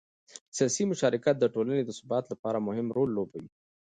سیاسي 0.57 0.83
مشارکت 0.91 1.35
د 1.39 1.45
ټولنې 1.53 1.81
د 1.85 1.91
ثبات 1.99 2.25
لپاره 2.29 2.65
مهم 2.67 2.87
رول 2.97 3.09
لوبوي 3.17 3.49